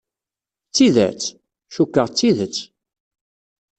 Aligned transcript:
D 0.69 0.71
tidet? 0.75 1.21
Cukkeɣ, 1.73 2.07
d 2.09 2.13
tidet. 2.17 2.57